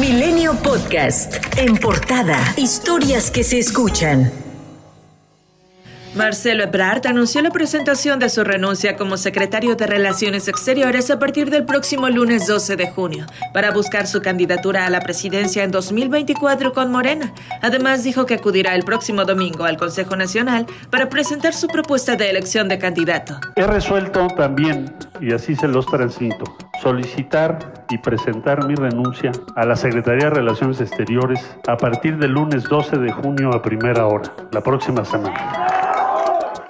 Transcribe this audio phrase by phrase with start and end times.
[0.00, 1.34] Milenio Podcast.
[1.56, 2.38] En portada.
[2.56, 4.30] Historias que se escuchan.
[6.14, 11.50] Marcelo Ebrard anunció la presentación de su renuncia como secretario de Relaciones Exteriores a partir
[11.50, 16.72] del próximo lunes 12 de junio para buscar su candidatura a la presidencia en 2024
[16.72, 17.34] con Morena.
[17.60, 22.30] Además dijo que acudirá el próximo domingo al Consejo Nacional para presentar su propuesta de
[22.30, 23.40] elección de candidato.
[23.56, 26.44] He resuelto también, y así se los transmito,
[26.82, 32.64] solicitar y presentar mi renuncia a la Secretaría de Relaciones Exteriores a partir del lunes
[32.64, 35.66] 12 de junio a primera hora, la próxima semana.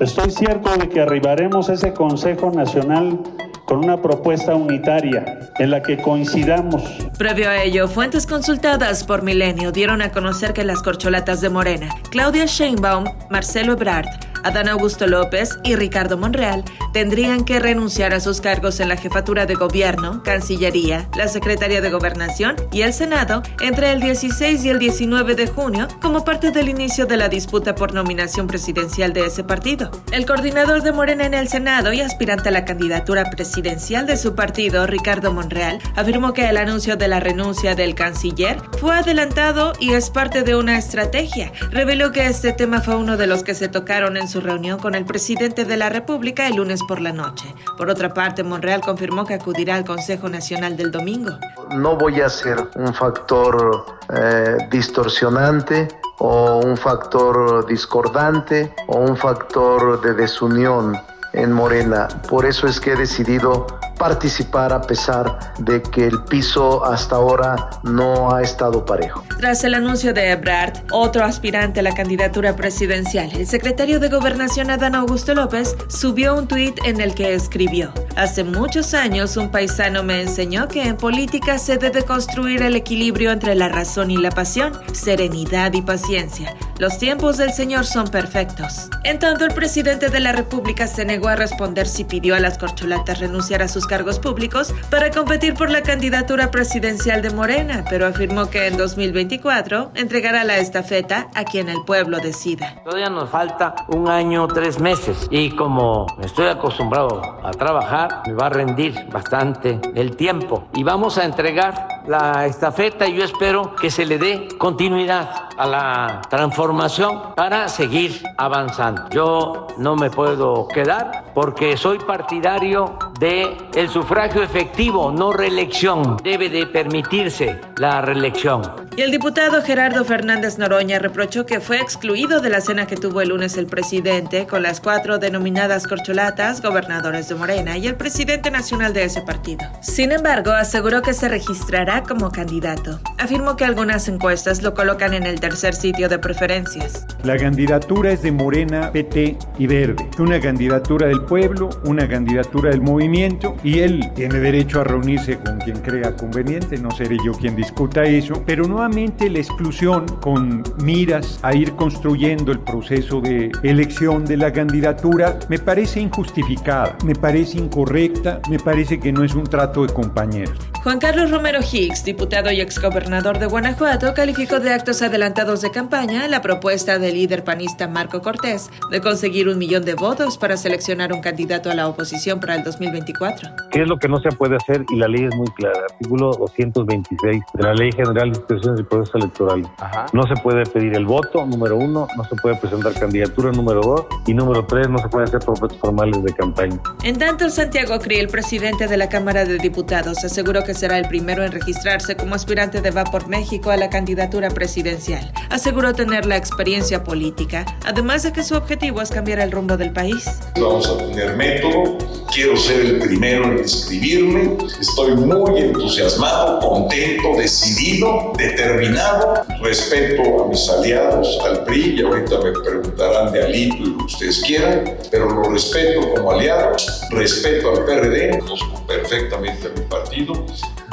[0.00, 3.20] Estoy cierto de que arribaremos ese Consejo Nacional
[3.66, 6.82] con una propuesta unitaria en la que coincidamos.
[7.16, 11.88] Previo a ello, fuentes consultadas por Milenio dieron a conocer que las corcholatas de Morena,
[12.10, 14.08] Claudia Sheinbaum, Marcelo Ebrard,
[14.44, 19.46] Adán Augusto López y Ricardo Monreal tendrían que renunciar a sus cargos en la jefatura
[19.46, 24.78] de gobierno, Cancillería, la Secretaría de Gobernación y el Senado entre el 16 y el
[24.78, 29.44] 19 de junio como parte del inicio de la disputa por nominación presidencial de ese
[29.44, 29.90] partido.
[30.12, 34.34] El coordinador de Morena en el Senado y aspirante a la candidatura presidencial de su
[34.34, 39.92] partido, Ricardo Monreal, afirmó que el anuncio de la renuncia del canciller fue adelantado y
[39.92, 41.52] es parte de una estrategia.
[41.70, 44.94] Reveló que este tema fue uno de los que se tocaron en su reunión con
[44.94, 47.54] el presidente de la República el lunes por la noche.
[47.76, 51.32] Por otra parte, Monreal confirmó que acudirá al Consejo Nacional del domingo.
[51.76, 55.88] No voy a ser un factor eh, distorsionante
[56.18, 60.96] o un factor discordante o un factor de desunión
[61.34, 62.08] en Morena.
[62.26, 63.66] Por eso es que he decidido
[64.02, 69.22] participar a pesar de que el piso hasta ahora no ha estado parejo.
[69.38, 74.70] Tras el anuncio de Ebrard, otro aspirante a la candidatura presidencial, el secretario de Gobernación
[74.70, 80.02] Adán Augusto López, subió un tuit en el que escribió, Hace muchos años un paisano
[80.02, 84.32] me enseñó que en política se debe construir el equilibrio entre la razón y la
[84.32, 86.54] pasión, serenidad y paciencia.
[86.78, 88.90] Los tiempos del Señor son perfectos.
[89.04, 92.58] En tanto, el presidente de la República se negó a responder si pidió a las
[92.58, 98.06] corcholatas renunciar a sus cargos públicos para competir por la candidatura presidencial de Morena, pero
[98.06, 102.80] afirmó que en 2024 entregará la estafeta a quien el pueblo decida.
[102.84, 108.46] Todavía nos falta un año, tres meses y como estoy acostumbrado a trabajar, me va
[108.46, 113.90] a rendir bastante el tiempo y vamos a entregar la estafeta y yo espero que
[113.90, 119.08] se le dé continuidad a la transformación para seguir avanzando.
[119.10, 126.16] Yo no me puedo quedar porque soy partidario de el sufragio efectivo, no reelección.
[126.22, 128.62] Debe de permitirse la reelección.
[128.94, 133.22] Y el diputado Gerardo Fernández Noroña reprochó que fue excluido de la cena que tuvo
[133.22, 138.50] el lunes el presidente con las cuatro denominadas corcholatas, gobernadores de Morena y el presidente
[138.50, 139.64] nacional de ese partido.
[139.80, 142.98] Sin embargo, aseguró que se registrará como candidato.
[143.18, 147.06] Afirmó que algunas encuestas lo colocan en el tercer sitio de preferencias.
[147.22, 150.08] La candidatura es de Morena, PT y Verde.
[150.18, 155.58] Una candidatura del pueblo, una candidatura del movimiento y él tiene derecho a reunirse con
[155.58, 161.38] quien crea conveniente, no seré yo quien discuta eso, pero nuevamente la exclusión con miras
[161.42, 167.58] a ir construyendo el proceso de elección de la candidatura me parece injustificada, me parece
[167.58, 170.71] incorrecta, me parece que no es un trato de compañeros.
[170.82, 176.26] Juan Carlos Romero Hicks, diputado y exgobernador de Guanajuato, calificó de actos adelantados de campaña
[176.26, 181.12] la propuesta del líder panista Marco Cortés de conseguir un millón de votos para seleccionar
[181.12, 183.50] un candidato a la oposición para el 2024.
[183.70, 184.84] ¿Qué es lo que no se puede hacer?
[184.92, 185.82] Y la ley es muy clara.
[185.88, 189.68] Artículo 226 de la Ley General de Instituciones y Procesos Electorales.
[190.12, 194.06] No se puede pedir el voto, número uno, no se puede presentar candidatura, número dos,
[194.26, 196.80] y número tres, no se pueden hacer propuestas formales de campaña.
[197.04, 201.44] En tanto, Santiago Krill, presidente de la Cámara de Diputados, aseguró que será el primero
[201.44, 205.32] en registrarse como aspirante de Va por México a la candidatura presidencial.
[205.50, 209.92] Aseguró tener la experiencia política, además de que su objetivo es cambiar el rumbo del
[209.92, 210.24] país.
[210.56, 211.98] Vamos a tener método,
[212.32, 220.68] quiero ser el primero en inscribirme, estoy muy entusiasmado, contento, decidido, determinado, respeto a mis
[220.68, 225.28] aliados, al PRI, y ahorita me preguntarán de Alito y lo que ustedes quieran, pero
[225.28, 226.76] lo respeto como aliado,
[227.10, 230.44] respeto al PRD, conozco perfectamente a mi partido,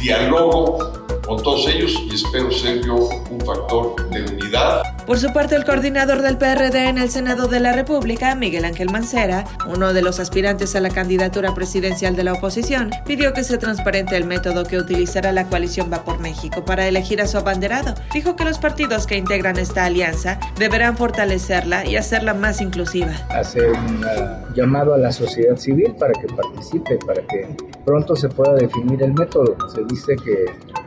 [0.00, 0.78] dialogo
[1.26, 4.93] con todos ellos y espero ser yo un factor de unidad.
[5.06, 8.90] Por su parte, el coordinador del PRD en el Senado de la República, Miguel Ángel
[8.90, 13.58] Mancera, uno de los aspirantes a la candidatura presidencial de la oposición, pidió que se
[13.58, 17.94] transparente el método que utilizará la coalición Va por México para elegir a su abanderado.
[18.14, 23.12] Dijo que los partidos que integran esta alianza deberán fortalecerla y hacerla más inclusiva.
[23.28, 24.06] Hacer un
[24.54, 27.54] llamado a la sociedad civil para que participe, para que
[27.84, 29.54] pronto se pueda definir el método.
[29.68, 30.46] Se dice que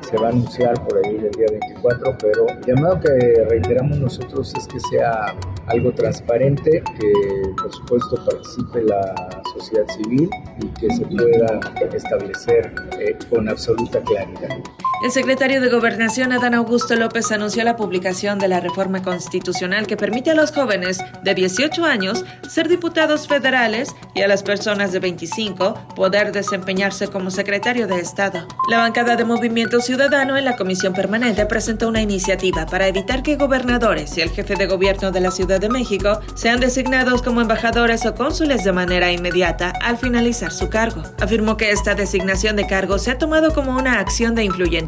[0.09, 4.54] se va a anunciar por ahí el día 24, pero el llamado que reiteramos nosotros
[4.56, 5.36] es que sea
[5.68, 7.12] algo transparente, que
[7.62, 10.30] por supuesto participe la sociedad civil
[10.62, 11.59] y que se pueda
[11.94, 14.57] establecer eh, con absoluta claridad.
[14.99, 19.95] El secretario de Gobernación, Adán Augusto López, anunció la publicación de la reforma constitucional que
[19.95, 24.99] permite a los jóvenes de 18 años ser diputados federales y a las personas de
[24.99, 28.47] 25 poder desempeñarse como secretario de Estado.
[28.71, 33.35] La bancada de Movimiento Ciudadano en la Comisión Permanente presentó una iniciativa para evitar que
[33.35, 38.03] gobernadores y el jefe de gobierno de la Ciudad de México sean designados como embajadores
[38.07, 41.03] o cónsules de manera inmediata al finalizar su cargo.
[41.21, 44.86] Afirmó que esta designación de cargo se ha tomado como una acción de influencia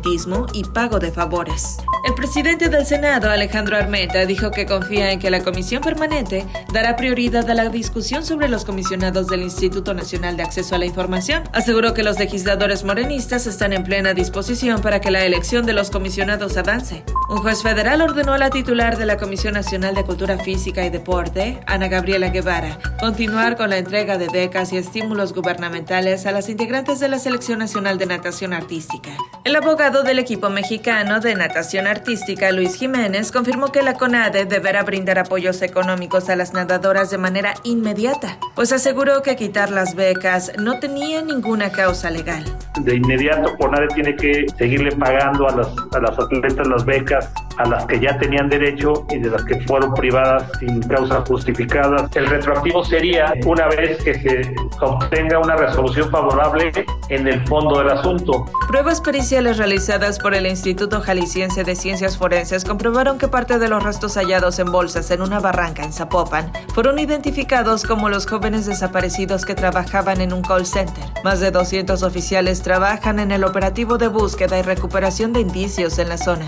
[0.53, 1.77] y pago de favores.
[2.05, 6.95] El presidente del Senado, Alejandro Armenta, dijo que confía en que la comisión permanente dará
[6.95, 11.43] prioridad a la discusión sobre los comisionados del Instituto Nacional de Acceso a la Información.
[11.51, 15.89] Aseguró que los legisladores morenistas están en plena disposición para que la elección de los
[15.91, 17.03] comisionados avance.
[17.29, 20.89] Un juez federal ordenó a la titular de la Comisión Nacional de Cultura Física y
[20.89, 26.47] Deporte, Ana Gabriela Guevara, continuar con la entrega de becas y estímulos gubernamentales a las
[26.47, 29.09] integrantes de la Selección Nacional de Natación Artística.
[29.43, 34.83] El abogado del equipo mexicano de natación artística, Luis Jiménez, confirmó que la CONADE deberá
[34.83, 40.51] brindar apoyos económicos a las nadadoras de manera inmediata, pues aseguró que quitar las becas
[40.59, 42.45] no tenía ninguna causa legal.
[42.79, 47.29] De inmediato, CONADE tiene que seguirle pagando a las, a las atletas las becas
[47.59, 52.09] a las que ya tenían derecho y de las que fueron privadas sin causas justificadas.
[52.15, 56.71] El retroactivo sería una vez que se obtenga una resolución favorable
[57.09, 58.45] en el fondo del asunto.
[58.69, 63.83] Pruebas periciales realizadas por el Instituto Jalisciense de Ciencias Forenses comprobaron que parte de los
[63.83, 69.45] restos hallados en bolsas en una barranca en Zapopan fueron identificados como los jóvenes desaparecidos
[69.45, 71.03] que trabajaban en un call center.
[71.25, 76.07] Más de 200 oficiales trabajan en el operativo de búsqueda y recuperación de indicios en
[76.07, 76.45] la zona.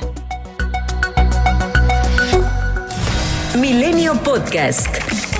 [3.57, 5.30] Milenio Podcast.